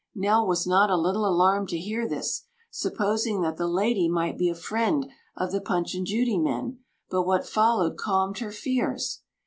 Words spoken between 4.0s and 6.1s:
might be a friend of the Punch and